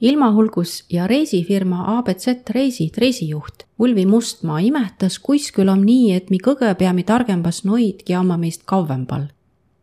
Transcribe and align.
ilmahulgus 0.00 0.84
ja 0.90 1.06
reisifirma 1.06 1.98
abz 1.98 2.26
Reisid 2.50 2.98
reisijuht 2.98 3.64
Ulvi 3.78 4.06
Mustmaa 4.06 4.58
imetas, 4.58 5.18
kuis 5.18 5.52
küll 5.52 5.68
om 5.68 5.84
nii, 5.84 6.12
et 6.12 6.30
mi 6.30 6.38
kõgõ 6.38 6.74
peami 6.74 7.04
targembas 7.04 7.64
noidki 7.64 8.14
amma 8.14 8.36
meist 8.36 8.62
kauempal. 8.64 9.26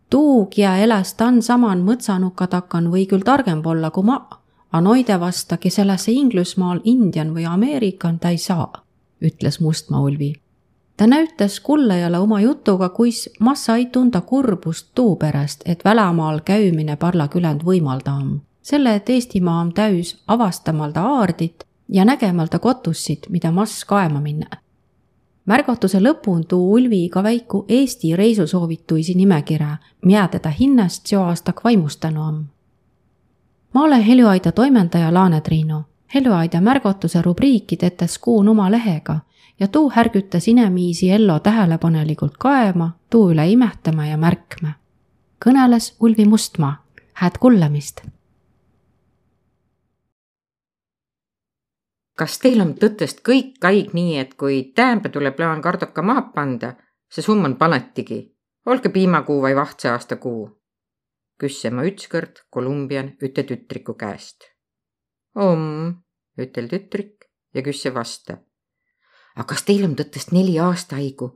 tuu, 0.09 0.45
kia 0.45 0.77
eläs 0.77 1.13
tan 1.13 1.41
saman 1.41 1.81
mõtsanuka 1.81 2.47
takan, 2.47 2.91
või 2.91 3.07
küll 3.09 3.25
targemb 3.25 3.65
olla 3.65 3.89
kui 3.91 4.03
ma, 4.03 4.29
a 4.71 4.81
noide 4.81 5.19
vasta, 5.19 5.57
kes 5.57 5.79
eläs 5.79 6.07
Inglismaal, 6.07 6.79
Indian 6.83 7.33
või 7.33 7.45
Ameerikan, 7.45 8.19
ta 8.19 8.29
ei 8.29 8.37
saa, 8.37 8.71
ütles 9.21 9.59
Mustmaa 9.59 10.01
Ulvi. 10.01 10.33
ta 10.97 11.07
näütas 11.07 11.59
kullajale 11.59 12.19
oma 12.19 12.41
jutuga, 12.41 12.89
kuis 12.89 13.29
massa 13.39 13.75
ei 13.75 13.85
tunda 13.85 14.21
kurbust 14.21 14.87
tuu 14.95 15.15
pärast, 15.15 15.61
et 15.65 15.85
välamaal 15.85 16.41
käümine 16.45 16.95
parla 16.95 17.27
küländ 17.27 17.63
võimaldam 17.63 18.41
selle, 18.63 18.95
et 18.95 19.09
Eestimaa 19.09 19.59
on 19.59 19.73
täis 19.73 20.23
avastamalda 20.27 21.01
aardit 21.01 21.63
ja 21.89 22.05
nägemalda 22.05 22.59
kotussit, 22.59 23.27
mida 23.29 23.51
mass 23.51 23.85
kaema 23.85 24.21
minna. 24.21 24.57
märgatuse 25.45 25.99
lõpun 25.99 26.45
tuu 26.47 26.73
Ulvi 26.73 27.09
ka 27.09 27.23
väiku 27.23 27.65
Eesti 27.67 28.15
reisusoovituisi 28.15 29.13
nimekirja, 29.13 29.77
mida 30.05 30.27
teda 30.27 30.49
hinnast 30.49 31.07
seo 31.07 31.23
aastak 31.23 31.63
vaimustanu 31.63 32.21
on. 32.21 32.45
ma 33.73 33.83
olen 33.83 34.01
Heljuaida 34.01 34.51
toimetaja 34.51 35.13
Laane 35.13 35.41
Triinu. 35.41 35.81
Heljuaida 36.15 36.61
märgatuse 36.61 37.21
rubriiki 37.21 37.77
tetes 37.77 38.17
kuun 38.17 38.49
oma 38.49 38.71
lehega 38.71 39.19
ja 39.59 39.67
tuu 39.67 39.89
härgütas 39.89 40.47
inemiisi 40.47 41.11
ellu 41.11 41.39
tähelepanelikult 41.39 42.37
kaema, 42.39 42.91
tuu 43.09 43.31
üle 43.31 43.49
imetama 43.51 44.05
ja 44.05 44.17
märkma. 44.17 44.71
kõneles 45.45 45.95
Ulvi 45.99 46.25
Mustmaa. 46.25 46.83
hääd 47.13 47.37
kuulamist 47.39 48.01
kas 52.15 52.37
teil 52.39 52.61
on 52.61 52.73
tõttest 52.77 53.23
kõik 53.25 53.57
kaig 53.61 53.93
nii, 53.97 54.17
et 54.21 54.35
kui 54.37 54.61
täämbe 54.75 55.09
tuleb 55.09 55.35
plaan 55.37 55.61
kardoka 55.61 56.01
maha 56.05 56.27
panda, 56.35 56.75
see 57.09 57.25
summ 57.25 57.45
on 57.49 57.57
panetigi, 57.57 58.21
olge 58.69 58.89
piimakuu 58.93 59.41
või 59.41 59.55
vahtse 59.57 59.89
aasta 59.93 60.17
kuu? 60.17 60.49
küsse 61.43 61.71
ma 61.73 61.83
ütskõrd 61.83 62.43
Kolumbian 62.53 63.15
üte 63.25 63.43
tütriku 63.43 63.95
käest. 63.99 64.45
om, 65.35 65.89
ütel 66.37 66.69
tütrik 66.69 67.25
ja 67.53 67.63
küsse 67.65 67.93
vasta. 67.93 68.37
aga 69.35 69.47
kas 69.49 69.63
teil 69.63 69.83
on 69.83 69.95
tõttest 69.95 70.31
neli 70.31 70.59
aasta 70.59 70.95
haigu 70.95 71.33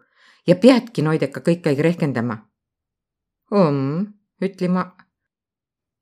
ja 0.48 0.55
peadki 0.55 1.02
noideka 1.02 1.42
kõik 1.42 1.67
aeg 1.67 1.80
rehkendama? 1.80 2.38
om, 3.52 4.05
ütli 4.42 4.70
ma. 4.70 4.86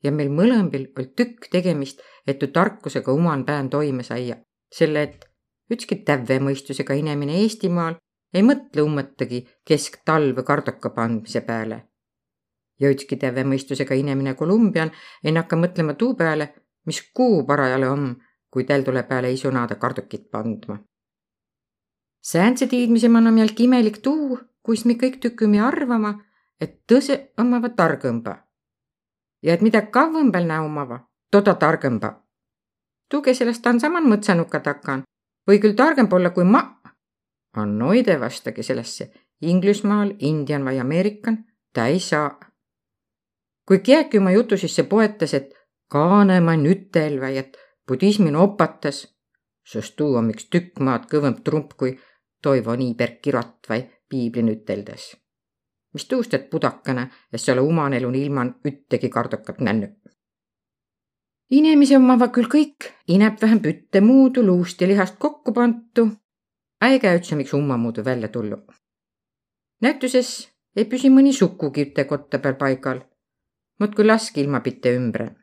ja 0.04 0.12
meil 0.12 0.30
mõlembil 0.30 0.92
oli 0.98 1.08
tükk 1.16 1.48
tegemist, 1.52 2.04
et 2.28 2.40
tu 2.40 2.48
tarkusega 2.48 3.12
oman 3.12 3.46
pään 3.46 3.70
toime 3.70 4.04
saia 4.04 4.36
selle 4.72 5.04
et 5.04 5.26
ükski 5.72 6.02
tävve 6.06 6.40
mõistusega 6.40 6.96
inimene 6.98 7.40
Eestimaal 7.42 7.98
ei 8.34 8.44
mõtle 8.44 8.84
ummõttagi 8.86 9.42
kesktalve 9.66 10.44
kardoka 10.44 10.90
pandmise 10.90 11.42
peale. 11.42 11.84
ja 12.80 12.90
ükski 12.92 13.16
tävve 13.16 13.44
mõistusega 13.48 13.96
inimene 13.96 14.34
Kolumbian 14.36 14.92
ei 15.24 15.32
nakka 15.32 15.56
mõtlema 15.56 15.94
tuu 15.94 16.16
peale, 16.16 16.50
mis 16.86 17.00
kuu 17.14 17.46
parajale 17.48 17.88
on, 17.90 18.16
kui 18.52 18.64
täl 18.64 18.84
tuleb 18.84 19.08
peale 19.08 19.32
isunada 19.32 19.76
kardokit 19.76 20.30
pandma. 20.32 20.78
sääntse 22.22 22.68
tiidmise 22.68 23.10
man 23.10 23.28
on 23.28 23.38
jälk 23.38 23.60
imelik 23.60 23.98
tuu, 23.98 24.40
kuis 24.64 24.86
me 24.86 24.94
kõik 24.94 25.20
tüküme 25.22 25.62
arvama, 25.62 26.20
et 26.60 26.84
tõse 26.92 27.32
omavad 27.38 27.76
targõmba. 27.76 28.38
ja 29.42 29.54
et 29.54 29.62
mida 29.62 29.82
kauem 29.82 30.32
näo 30.32 30.66
omava, 30.66 31.00
toda 31.32 31.56
targõmba 31.56 32.25
tuge 33.10 33.34
sellest 33.34 33.68
on 33.68 33.80
saman 33.80 34.08
mõtsanuka 34.10 34.60
takan 34.60 35.04
või 35.48 35.60
küll 35.62 35.76
targem 35.78 36.10
olla 36.12 36.30
kui 36.30 36.44
ma. 36.44 36.64
on 37.58 37.78
noide 37.80 38.20
vastagi 38.20 38.64
sellesse 38.64 39.12
Inglismaal, 39.42 40.14
Indian 40.20 40.64
või 40.64 40.80
Ameerikan, 40.80 41.46
ta 41.74 41.88
ei 41.88 42.00
saa. 42.00 42.40
kui 43.68 43.80
keegi 43.80 44.18
oma 44.18 44.32
jutu 44.32 44.58
sisse 44.58 44.84
poetas, 44.84 45.34
et 45.34 45.54
Kaanemann 45.92 46.66
ütel 46.66 47.20
või 47.22 47.38
et 47.38 47.58
budismin 47.88 48.36
opatas, 48.36 49.08
sest 49.66 49.96
tuu 49.96 50.16
on 50.16 50.30
üks 50.30 50.50
tükk 50.50 50.80
maad 50.80 51.06
kõvem 51.12 51.42
trump 51.44 51.74
kui 51.78 52.00
Toivo 52.42 52.76
Niiberg 52.76 53.22
kirot 53.22 53.70
või 53.70 53.86
piiblin 54.10 54.50
üteldes. 54.50 55.16
mis 55.94 56.06
tuust, 56.06 56.34
et 56.34 56.50
pudakene, 56.50 57.10
et 57.34 57.42
sa 57.42 57.54
ole 57.54 57.62
oman 57.62 57.94
elun 57.94 58.16
ilman 58.16 58.56
üttegi 58.66 59.10
kardokat 59.10 59.60
nännu 59.60 59.88
inimesi 61.50 61.96
omavad 61.96 62.32
küll 62.34 62.50
kõik, 62.50 62.90
ineb 63.12 63.38
vähem 63.42 63.62
pütte 63.62 64.02
muudu 64.02 64.44
luust 64.46 64.82
ja 64.82 64.88
lihast 64.88 65.18
kokku 65.20 65.54
pantu. 65.54 66.10
äge 66.82 67.14
üldse, 67.18 67.36
miks 67.36 67.54
ummamuudu 67.54 68.06
välja 68.06 68.28
tullu. 68.28 68.58
näituses 69.82 70.50
ei 70.76 70.86
püsi 70.86 71.10
mõni 71.10 71.34
sukugi 71.34 71.82
üte 71.82 72.06
kotta 72.06 72.40
peal 72.40 72.56
paigal. 72.56 73.02
muudkui 73.80 74.06
laski 74.06 74.42
ilma 74.42 74.60
pitte 74.60 74.96
ümbre. 74.96 75.36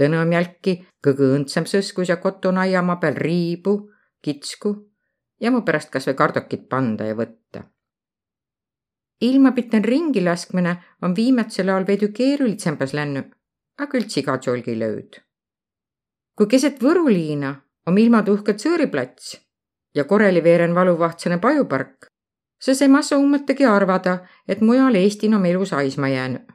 tõnõm 0.00 0.32
jälki 0.32 0.86
kõige 1.06 1.34
õndsam 1.36 1.66
sõskus 1.66 2.08
ja 2.08 2.16
koton 2.16 2.58
aiamaa 2.58 2.96
peal 2.96 3.14
riibu, 3.14 3.90
kitsku 4.22 4.92
ja 5.40 5.50
mu 5.50 5.62
pärast 5.62 5.90
kas 5.90 6.06
või 6.06 6.14
kardokit 6.14 6.68
panda 6.68 7.04
ja 7.04 7.14
võtta. 7.14 7.64
ilma 9.20 9.52
pitten 9.52 9.84
ringi 9.84 10.20
laskmine 10.20 10.82
on 11.02 11.16
viimatsel 11.16 11.68
ajal 11.68 11.86
veidi 11.86 12.12
keerulisempas 12.12 12.92
läinud 12.92 13.41
aga 13.78 13.98
üldse 13.98 14.20
iga 14.20 14.38
tšolgi 14.38 14.74
lööd. 14.78 15.20
kui 16.36 16.46
keset 16.46 16.80
Võruliina 16.82 17.54
on 17.86 17.98
ilmatuhked 17.98 18.60
Sõõriplats 18.60 19.36
ja 19.94 20.04
koreli 20.04 20.42
veeren 20.44 20.74
valuvahtsane 20.74 21.38
pajupark, 21.38 22.08
siis 22.60 22.82
ei 22.82 22.88
massa 22.88 23.18
ummetagi 23.18 23.64
arvada, 23.64 24.18
et 24.48 24.60
mujal 24.60 24.94
Eestin 24.94 25.34
on 25.34 25.46
elu 25.46 25.66
saisma 25.66 26.08
jäänud. 26.08 26.52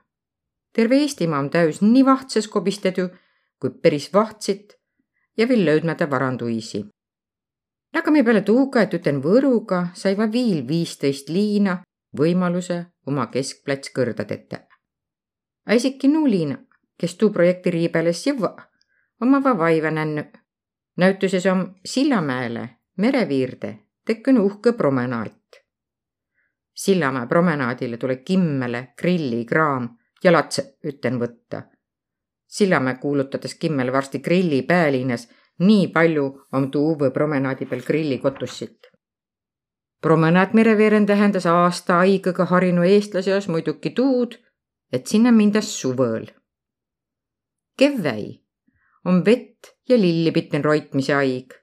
terve 0.73 0.97
Eestimaa 0.97 1.39
on 1.39 1.49
täis 1.49 1.81
nii 1.81 2.05
vahtses 2.05 2.47
kobistedu 2.47 3.09
kui 3.59 3.69
päris 3.69 4.13
vahtsit 4.13 4.73
ja 5.37 5.47
veel 5.47 5.65
löödmata 5.65 6.09
varanduisi. 6.09 6.85
aga 7.93 8.11
me 8.11 8.23
peale 8.23 8.41
tuuga, 8.41 8.81
et 8.81 8.93
üten 8.93 9.21
Võruga, 9.23 9.87
sai 9.93 10.17
va 10.17 10.31
viil 10.31 10.67
viisteist 10.67 11.29
liina 11.29 11.83
võimaluse 12.17 12.85
oma 13.05 13.27
keskplats 13.27 13.89
kõrdadeta. 13.89 14.59
isegi 15.73 16.07
nuliina 16.07 16.66
kes 16.97 17.15
tuu 17.15 17.29
projekti 17.29 17.71
riibeles 17.71 18.25
jõua, 18.27 18.55
omava 19.21 19.57
vaiva 19.57 19.91
nännu. 19.91 20.23
näütuses 20.97 21.45
on 21.45 21.75
Sillamäele 21.85 22.69
mereviirde 22.97 23.77
tekkinud 24.05 24.45
uhke 24.45 24.71
promenaat. 24.71 25.61
Sillamäe 26.73 27.27
promenaadile 27.27 27.97
tuleb 27.97 28.23
kimmele 28.25 28.93
grillikraam 28.97 29.89
ja 30.23 30.31
latse 30.31 30.77
üten 30.85 31.19
võtta. 31.19 31.61
Sillamäe 32.47 32.95
kuulutades 32.95 33.55
kimmele 33.55 33.93
varsti 33.93 34.19
grilli 34.19 34.61
päälinnas, 34.61 35.27
nii 35.59 35.87
palju 35.87 36.25
on 36.53 36.71
tuu 36.71 36.93
uue 36.93 37.11
promenaadi 37.11 37.65
peal 37.65 37.81
grillikotussit. 37.81 38.77
promenaad 40.01 40.49
mereveeren 40.53 41.05
tähendas 41.05 41.45
aasta 41.45 41.93
haigega 41.93 42.45
harinu 42.45 42.83
eestlase 42.83 43.31
jaoks 43.31 43.47
muidugi 43.47 43.89
tuud, 43.89 44.37
et 44.93 45.07
sinna 45.07 45.31
mindas 45.31 45.81
suvel 45.81 46.27
Kevväi 47.77 48.43
on 49.05 49.25
vett 49.25 49.75
ja 49.89 49.97
lillipitten 49.97 50.63
roitmise 50.65 51.13
aig. 51.13 51.53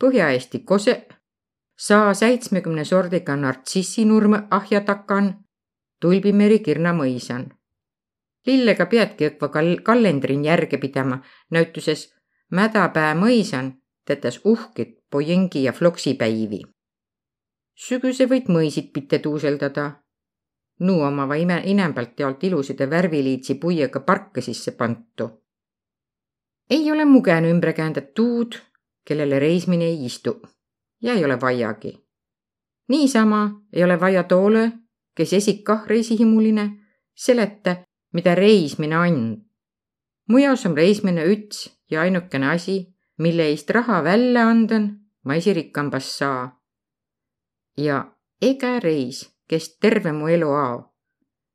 Põhja-Eesti 0.00 0.60
kose, 0.64 1.06
saa 1.78 2.14
seitsmekümne 2.14 2.84
sordiga 2.84 3.36
nartsissinurm 3.36 4.34
ahja 4.50 4.80
takan, 4.80 5.34
tulbimeri 6.00 6.58
kirna 6.58 6.92
mõisan. 6.92 7.50
lillega 8.46 8.86
peadki 8.86 9.26
õkva 9.26 9.48
kal-, 9.48 9.80
kalendrin 9.82 10.44
järge 10.44 10.78
pidama, 10.78 11.22
näütuses 11.50 12.14
Mädapää 12.54 13.14
mõisan 13.14 13.72
tetes 14.04 14.40
uhked 14.44 14.90
pojengi 15.10 15.62
ja 15.64 15.72
floksipäivi. 15.72 16.60
sügise 17.74 18.26
võid 18.30 18.46
mõisid 18.48 18.92
pitte 18.92 19.18
tuuseldada. 19.18 20.03
Nuu 20.80 21.00
omava 21.00 21.34
ime, 21.34 21.62
inembalt 21.64 22.20
jaolt 22.20 22.44
ilusid 22.44 22.80
ja 22.80 22.90
värviliitsi 22.90 23.54
puiega 23.54 24.00
parke 24.00 24.40
sisse 24.40 24.72
pantu 24.72 25.44
ei 26.70 26.92
ole 26.92 27.04
mugene 27.04 27.50
ümber 27.50 27.72
käändad 27.72 28.12
tuud, 28.14 28.56
kellele 29.04 29.38
reismine 29.38 29.84
ei 29.84 30.04
istu 30.04 30.42
ja 31.02 31.12
ei 31.12 31.24
ole 31.24 31.40
vaiagi. 31.40 32.04
niisama 32.88 33.62
ei 33.72 33.84
ole 33.84 34.00
vaja 34.00 34.22
toole, 34.22 34.72
kes 35.14 35.32
esikah 35.32 35.86
reisihimuline, 35.86 36.70
seleta, 37.14 37.76
mida 38.12 38.34
reismine 38.34 38.98
on. 38.98 39.44
mujas 40.28 40.66
on 40.66 40.76
reismine 40.76 41.24
üts 41.24 41.70
ja 41.90 42.00
ainukene 42.00 42.50
asi, 42.50 42.94
mille 43.18 43.42
eest 43.42 43.70
raha 43.70 44.04
välja 44.04 44.48
andan, 44.48 45.00
ma 45.24 45.34
esirikkambas 45.34 46.18
saa. 46.18 46.60
ja 47.76 48.12
ega 48.42 48.80
reis, 48.80 49.33
kes 49.48 49.78
terve 49.78 50.12
mu 50.12 50.28
elu 50.28 50.50
ao. 50.50 50.82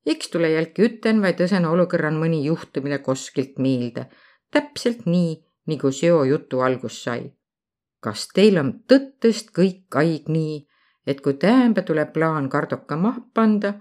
eks 0.05 0.29
tule 0.29 0.49
jälki 0.49 0.81
üten, 0.81 1.21
vaid 1.21 1.39
õsena 1.39 1.69
olukorran 1.71 2.17
mõni 2.17 2.43
juhtumine 2.45 2.99
koskilt 2.99 3.57
miilde 3.57 4.09
täpselt 4.51 5.05
nii, 5.05 5.35
nagu 5.67 5.91
seo 5.91 6.23
jutu 6.23 6.61
algus 6.61 7.03
sai. 7.03 7.33
kas 7.99 8.29
teil 8.33 8.57
on 8.61 8.69
tõttõst 8.87 9.49
kõik 9.55 9.95
aig 10.01 10.29
nii, 10.31 10.53
et 11.05 11.19
kui 11.21 11.33
täämbä 11.33 11.81
tuleb 11.83 12.13
plaan 12.15 12.47
kardoka 12.49 12.95
maha 12.97 13.21
panda, 13.33 13.73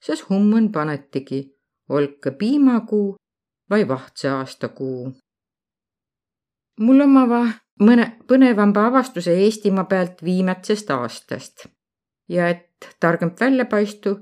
siis 0.00 0.22
hummun 0.30 0.70
panetigi, 0.72 1.42
olgu 1.88 2.32
piimakuu 2.38 3.16
vai 3.70 3.88
vahtse 3.88 4.28
aastakuu. 4.28 5.12
mul 6.80 7.00
omava 7.00 7.42
mõne 7.80 8.06
põnevamba 8.28 8.86
avastuse 8.86 9.36
Eestimaa 9.44 9.84
pealt 9.84 10.24
viimatsest 10.24 10.90
aastast 10.90 11.66
ja 12.28 12.48
et 12.48 12.65
targem 13.00 13.32
välja 13.40 13.64
paistu, 13.64 14.16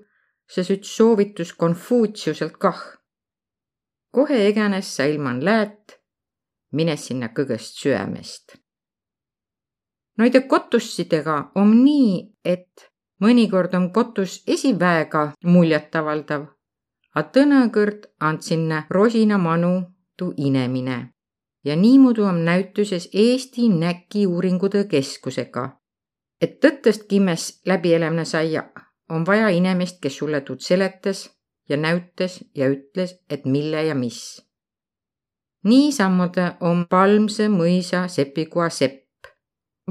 siis 0.51 0.71
üks 0.71 0.97
soovitus 0.97 1.53
Konfutsiuselt 1.53 2.57
kah. 2.59 2.83
kohe 4.11 4.47
eganes 4.47 4.97
sa 4.97 5.05
ilman 5.05 5.45
läät, 5.45 6.01
mine 6.73 6.97
sinna 6.97 7.29
kõgest 7.29 7.81
süämest. 7.83 8.57
Noide 10.19 10.41
kotussidega 10.41 11.51
on 11.55 11.85
nii, 11.85 12.37
et 12.45 12.91
mõnikord 13.21 13.75
on 13.75 13.91
kotus 13.93 14.43
esiväega 14.47 15.33
muljetavaldav, 15.45 16.47
a 17.15 17.23
tõnakõrd 17.23 18.07
and 18.21 18.47
sinna 18.47 18.87
rosina 18.91 19.39
manu 19.39 19.75
tuu 20.17 20.33
inemine 20.37 21.15
ja 21.65 21.77
niimoodi 21.77 22.21
on 22.21 22.45
näütuses 22.45 23.09
Eesti 23.13 23.69
Näki 23.69 24.27
Uuringute 24.27 24.85
Keskusega. 24.85 25.84
Et 26.45 26.59
tõttõst 26.61 27.07
kimmes 27.09 27.47
läbielämine 27.67 28.25
saia, 28.29 28.67
on 29.11 29.25
vaja 29.27 29.49
inimest, 29.49 30.01
kes 30.03 30.19
sulle 30.21 30.41
tuud 30.41 30.61
seletas 30.61 31.27
ja 31.69 31.77
näütas 31.81 32.43
ja 32.55 32.69
ütles, 32.69 33.17
et 33.31 33.45
mille 33.45 33.85
ja 33.85 33.95
mis. 33.95 34.43
niisamuti 35.65 36.41
on 36.61 36.87
Palmse 36.91 37.49
mõisa 37.49 38.09
sepikoa 38.09 38.69
sepp 38.69 39.05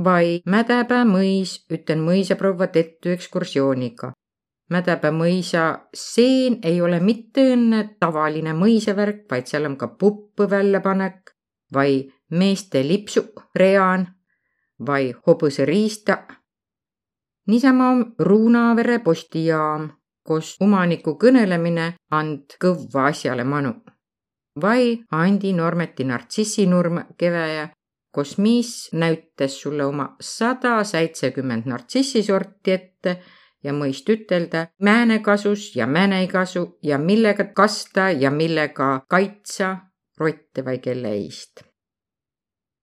vai 0.04 0.42
Mädäpää 0.46 1.06
mõis 1.06 1.66
ütlen 1.72 2.02
mõisaproua 2.06 2.68
tettu 2.68 3.10
ekskursiooniga. 3.10 4.12
Mädäpää 4.70 5.12
mõisa 5.12 5.64
seen 5.94 6.60
ei 6.64 6.82
ole 6.82 7.00
mitte 7.00 7.44
õnne 7.54 7.84
tavaline 8.00 8.54
mõisavärk, 8.54 9.26
vaid 9.32 9.48
seal 9.48 9.66
on 9.66 9.78
ka 9.78 9.88
puppu 9.88 10.50
väljapanek 10.50 11.34
vai 11.74 12.12
meeste 12.30 12.82
lipsu 12.88 13.28
reaan 13.56 14.08
vai 14.86 15.14
hobuse 15.28 15.66
riista. 15.66 16.18
Niisama 17.48 17.92
Ruunavere 18.19 19.00
postijaam, 19.00 19.90
kus 20.28 20.56
omaniku 20.62 21.18
kõnelemine 21.19 21.94
and 22.12 22.57
kõvva 22.60 23.10
asjale 23.12 23.44
manu. 23.44 23.74
vai 24.62 25.00
Andi 25.12 25.54
Normeti 25.54 26.04
nartsissinurm 26.04 27.00
keväja, 27.18 27.69
kus 28.13 28.38
miis 28.38 28.90
näütas 28.94 29.56
sulle 29.62 29.86
oma 29.86 30.16
sada 30.22 30.84
seitsekümmend 30.84 31.66
nartsissisorti 31.66 32.72
ette 32.72 33.16
ja 33.63 33.74
mõist 33.74 34.10
ütelda 34.10 34.68
määne 34.80 35.19
kasus 35.19 35.75
ja 35.75 35.88
määne 35.88 36.19
ei 36.22 36.28
kasu 36.28 36.78
ja 36.84 36.98
millega 36.98 37.45
kasta 37.56 38.12
ja 38.12 38.31
millega 38.31 39.06
kaitsa 39.10 39.78
rotte 40.19 40.66
vai 40.66 40.78
kelle 40.80 41.16
eest. 41.16 41.63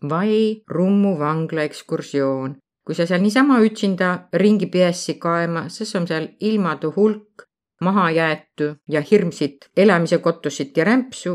vai 0.09 0.63
Rummu 0.69 1.19
vangla 1.19 1.63
ekskursioon. 1.63 2.57
Kui 2.91 2.97
sa 2.99 3.05
seal 3.07 3.21
niisama 3.23 3.61
üksinda 3.63 4.07
ringi 4.35 4.67
peessi 4.67 5.15
kaema, 5.23 5.69
siis 5.71 5.95
on 5.95 6.09
seal 6.11 6.25
ilmadu 6.43 6.89
hulk 6.97 7.45
mahajäetu 7.87 8.67
ja 8.91 9.01
hirmsit 9.11 9.69
elamise 9.77 10.19
kotussit 10.19 10.77
ja 10.77 10.85
rämpsu. 10.85 11.35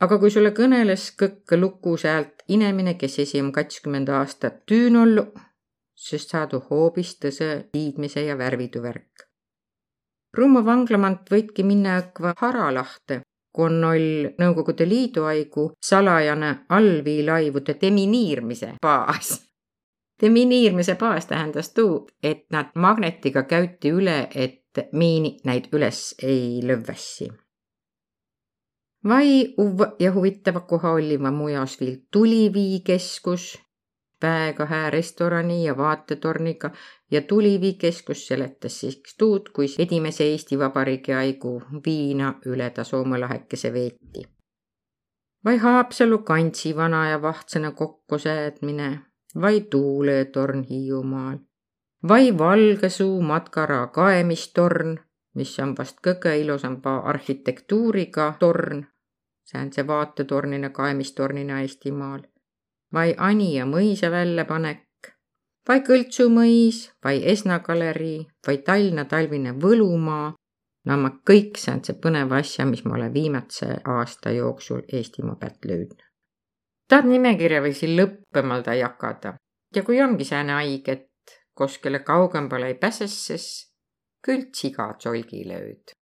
aga 0.00 0.16
kui 0.18 0.30
sulle 0.34 0.50
kõneles 0.50 1.04
kõkke 1.20 1.60
luku 1.60 1.92
sealt 1.96 2.42
inemine, 2.48 2.94
kes 2.94 3.18
esi 3.22 3.38
on 3.40 3.52
kakskümmend 3.52 4.08
aastat 4.08 4.56
tüün 4.66 4.96
ollu, 4.96 5.24
siis 5.94 6.26
saadu 6.28 6.58
hoopis 6.70 7.12
tõse 7.22 7.48
tiidmise 7.72 8.24
ja 8.26 8.38
värvidu 8.38 8.82
värk. 8.82 9.28
Rummu 10.38 10.64
vanglamant 10.64 11.30
võidki 11.30 11.62
minna 11.62 12.00
õkva 12.00 12.32
haralahte 12.40 13.20
kun 13.52 13.84
oll 13.84 14.34
Nõukogude 14.42 14.88
Liidu 14.88 15.24
aigu 15.30 15.68
salajane 15.86 16.50
allviilaivude 16.68 17.78
deminiirmise 17.80 18.72
baas. 18.82 19.49
Deminiirmise 20.20 20.94
baas 20.94 21.26
tähendas 21.26 21.72
tuu, 21.74 22.08
et 22.22 22.46
nad 22.50 22.66
magnetiga 22.74 23.42
käüti 23.42 23.90
üle, 23.90 24.28
et 24.34 24.60
miini 24.92 25.36
näid 25.44 25.70
üles 25.72 26.14
ei 26.22 26.60
lövvässi. 26.66 27.30
vai 29.08 29.54
uvva 29.58 29.92
ja 29.98 30.12
huvitava 30.12 30.60
koha 30.60 30.90
olliva 30.92 31.30
mujas 31.30 31.80
viil 31.80 31.96
tuliviikeskus, 32.12 33.58
väega 34.22 34.66
hää 34.66 34.90
restorani 34.90 35.64
ja 35.64 35.76
vaatetorniga 35.76 36.70
ja 37.10 37.22
tuliviikeskus 37.22 38.26
seletas 38.26 38.80
siis 38.80 39.02
tuud, 39.18 39.48
kuis 39.52 39.78
edimese 39.78 40.24
Eesti 40.24 40.58
Vabariigi 40.58 41.12
aigu 41.12 41.62
viina 41.86 42.34
üle 42.46 42.70
ta 42.70 42.84
Soome 42.84 43.18
lahekese 43.18 43.72
veeti. 43.72 44.22
vai 45.44 45.56
Haapsalu 45.56 46.18
kantsi 46.18 46.76
vana 46.76 47.08
ja 47.08 47.22
vahtsõna 47.22 47.70
kokkusäädmine, 47.70 49.00
vai 49.40 49.60
tuuletorn 49.60 50.64
Hiiumaal, 50.70 51.38
vai 52.08 52.38
Valgesuu 52.38 53.22
Matkara 53.22 53.86
kaemistorn, 53.86 54.96
mis 55.34 55.58
on 55.58 55.76
vast 55.78 56.00
kõige 56.06 56.34
ilusamba 56.40 56.96
arhitektuuriga 57.12 58.34
torn, 58.38 58.84
see 59.44 59.60
on 59.60 59.72
see 59.72 59.86
vaatetornina 59.86 60.70
kaemistornina 60.70 61.60
Eestimaal 61.60 62.26
vai 62.92 63.14
Anija 63.18 63.66
mõisa 63.66 64.10
väljapanek, 64.10 65.12
vai 65.68 65.80
Kõltsu 65.86 66.28
mõis, 66.32 66.82
vai 67.04 67.20
Esna 67.32 67.60
galerii, 67.60 68.26
vai 68.46 68.58
Tallinna 68.58 69.04
talvine 69.04 69.54
Võlumaa. 69.54 70.34
no 70.84 70.96
ma 70.96 71.10
kõik 71.30 71.58
sääntse 71.60 71.92
põneva 72.02 72.38
asja, 72.40 72.64
mis 72.66 72.84
ma 72.84 72.94
olen 72.94 73.12
viimatse 73.14 73.66
aasta 73.84 74.30
jooksul 74.30 74.82
Eestimaa 74.92 75.36
pealt 75.36 75.64
löödnud. 75.64 76.09
Tahad 76.90 77.06
nimekirja 77.10 77.62
või 77.62 77.74
siin 77.76 77.94
lõppemalda 77.98 78.74
jagada. 78.78 79.36
Ja 79.74 79.84
kui 79.86 80.00
ongi 80.02 80.26
sääne 80.26 80.58
haig, 80.58 80.88
et 80.88 81.38
kuskile 81.54 82.02
kaugembale 82.02 82.72
ei 82.72 82.78
pääses, 82.80 83.14
siis 83.26 83.46
küll 84.24 84.50
siga 84.56 84.90
tsolgi 84.98 85.46
lööd 85.48 85.94